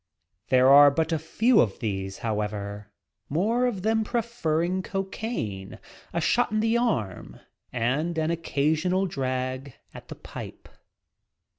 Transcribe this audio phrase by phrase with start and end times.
[0.49, 2.91] There are but a few of these, however,
[3.29, 5.77] more of them preferring cocaine,
[6.11, 7.39] a "shot in the arm,"
[7.71, 10.67] and an occasional drag at the pipe.